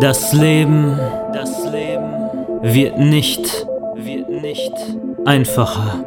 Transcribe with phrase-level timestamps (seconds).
[0.00, 0.98] Das Leben,
[1.32, 2.12] das Leben
[2.62, 4.72] wird nicht, wird nicht
[5.24, 6.04] einfacher,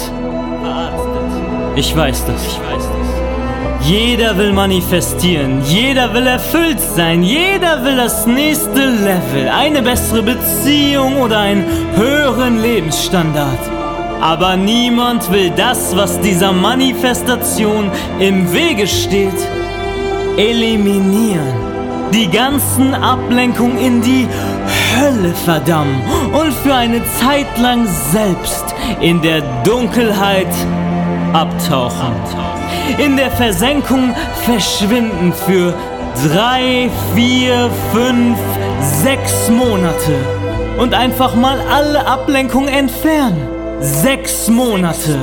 [1.75, 2.45] Ich weiß das.
[2.45, 3.87] Ich weiß das.
[3.87, 11.21] Jeder will manifestieren, jeder will erfüllt sein, jeder will das nächste Level, eine bessere Beziehung
[11.21, 11.63] oder einen
[11.95, 13.76] höheren Lebensstandard.
[14.21, 19.47] Aber niemand will das, was dieser Manifestation im Wege steht
[20.37, 21.53] eliminieren.
[22.13, 24.27] Die ganzen Ablenkungen in die
[24.95, 26.01] Hölle verdammen
[26.33, 28.63] und für eine Zeit lang selbst
[29.01, 30.47] in der Dunkelheit
[31.33, 32.13] abtauchen.
[32.97, 34.15] In der Versenkung
[34.45, 35.73] verschwinden für
[36.27, 38.37] drei, vier, fünf,
[39.03, 40.15] sechs Monate
[40.77, 43.56] und einfach mal alle Ablenkungen entfernen.
[43.79, 45.17] Sechs Monate.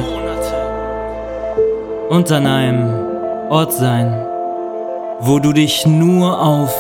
[2.09, 4.25] Und an einem Ort sein
[5.21, 6.75] wo du dich nur auf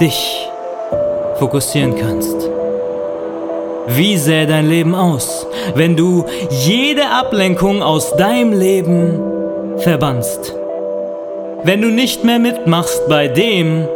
[0.00, 0.48] dich
[1.38, 2.36] fokussieren kannst.
[3.88, 9.18] Wie sähe dein Leben aus, wenn du jede Ablenkung aus deinem Leben
[9.78, 10.54] verbannst?
[11.62, 13.88] Wenn du nicht mehr mitmachst bei dem,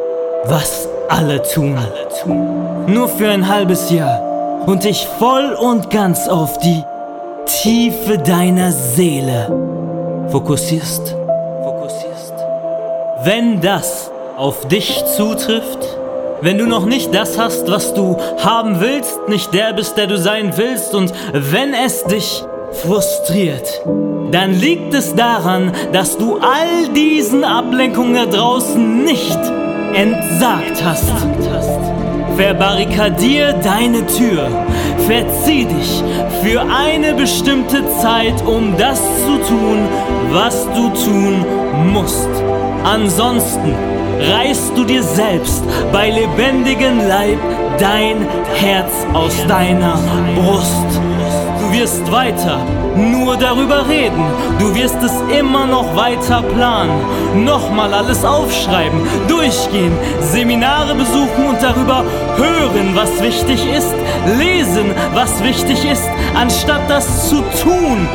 [0.44, 1.78] was alle tun.
[2.86, 4.33] Nur für ein halbes Jahr
[4.66, 6.82] und dich voll und ganz auf die
[7.46, 11.14] Tiefe deiner Seele fokussierst.
[13.22, 15.78] Wenn das auf dich zutrifft,
[16.40, 20.18] wenn du noch nicht das hast, was du haben willst, nicht der bist, der du
[20.18, 22.44] sein willst und wenn es dich
[22.82, 23.82] frustriert,
[24.30, 29.38] dann liegt es daran, dass du all diesen Ablenkungen da draußen nicht
[29.94, 31.12] entsagt hast.
[32.36, 34.48] Verbarrikadier deine Tür,
[35.06, 36.02] verzieh dich
[36.42, 39.78] für eine bestimmte Zeit, um das zu tun,
[40.30, 41.44] was du tun
[41.92, 42.28] musst.
[42.84, 43.74] Ansonsten
[44.18, 45.62] reißt du dir selbst
[45.92, 47.38] bei lebendigem Leib
[47.78, 49.98] dein Herz aus deiner
[50.34, 51.00] Brust.
[51.76, 52.64] Wirst weiter
[52.94, 54.24] nur darüber reden.
[54.60, 57.44] Du wirst es immer noch weiter planen.
[57.44, 62.04] Nochmal alles aufschreiben, durchgehen, Seminare besuchen und darüber
[62.36, 63.92] hören, was wichtig ist.
[64.38, 68.08] Lesen, was wichtig ist, anstatt das zu tun,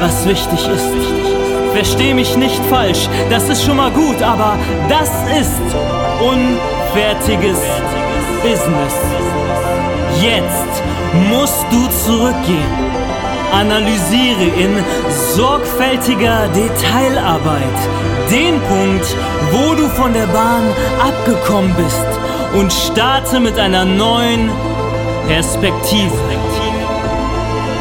[0.00, 1.72] was wichtig ist.
[1.72, 4.58] Versteh mich nicht falsch, das ist schon mal gut, aber
[4.88, 5.62] das ist
[6.20, 7.60] unfertiges
[8.42, 9.39] Business.
[10.20, 10.82] Jetzt
[11.30, 13.00] musst du zurückgehen.
[13.52, 14.76] Analysiere in
[15.34, 17.78] sorgfältiger Detailarbeit
[18.30, 19.06] den Punkt,
[19.50, 20.62] wo du von der Bahn
[21.00, 22.06] abgekommen bist
[22.54, 24.50] und starte mit einer neuen
[25.26, 26.12] Perspektive.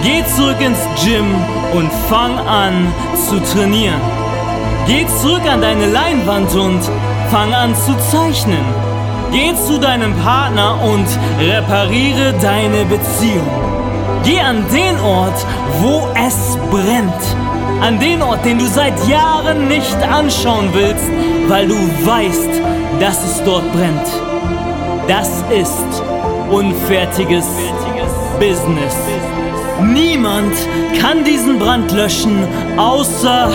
[0.01, 1.35] Geh zurück ins Gym
[1.73, 2.91] und fang an
[3.27, 4.01] zu trainieren.
[4.87, 6.81] Geh zurück an deine Leinwand und
[7.29, 8.88] fang an zu zeichnen.
[9.31, 11.05] Geh zu deinem Partner und
[11.39, 13.47] repariere deine Beziehung.
[14.23, 15.45] Geh an den Ort,
[15.81, 17.13] wo es brennt.
[17.81, 21.05] An den Ort, den du seit Jahren nicht anschauen willst,
[21.47, 22.49] weil du weißt,
[22.99, 24.07] dass es dort brennt.
[25.07, 26.03] Das ist
[26.51, 27.45] unfertiges
[28.39, 28.95] Business.
[29.81, 30.53] Niemand
[30.99, 32.45] kann diesen Brand löschen,
[32.77, 33.49] außer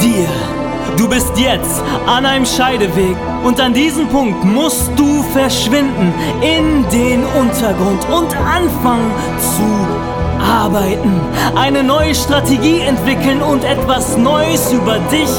[0.00, 0.53] dir.
[0.96, 7.24] Du bist jetzt an einem Scheideweg und an diesem Punkt musst du verschwinden in den
[7.24, 10.04] Untergrund und anfangen zu
[10.40, 11.20] arbeiten,
[11.56, 15.30] eine neue Strategie entwickeln und etwas Neues über dich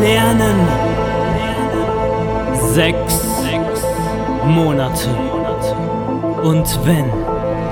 [0.00, 0.68] lernen.
[2.72, 3.24] Sechs
[4.46, 5.08] Monate.
[6.42, 7.10] Und wenn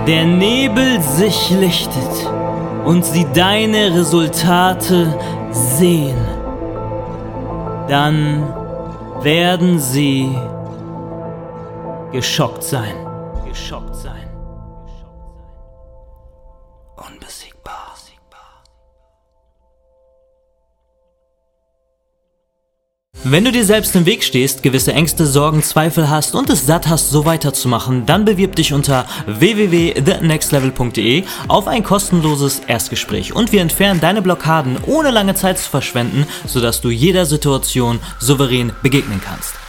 [0.06, 2.30] der Nebel sich lichtet
[2.84, 5.14] und sie deine Resultate
[5.50, 6.41] sehen,
[7.92, 8.42] dann
[9.22, 10.34] werden sie
[12.10, 12.94] geschockt sein.
[13.46, 14.21] Geschockt sein.
[23.24, 26.88] Wenn du dir selbst im Weg stehst, gewisse Ängste, Sorgen, Zweifel hast und es satt
[26.88, 34.00] hast, so weiterzumachen, dann bewirb dich unter www.thenextlevel.de auf ein kostenloses Erstgespräch und wir entfernen
[34.00, 39.61] deine Blockaden ohne lange Zeit zu verschwenden, sodass du jeder Situation souverän begegnen kannst.